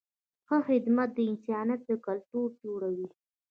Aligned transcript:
ښه 0.47 0.57
خدمت 0.67 1.09
د 1.15 1.19
انسانیت 1.31 1.81
کلتور 2.05 2.47
جوړوي. 2.63 3.07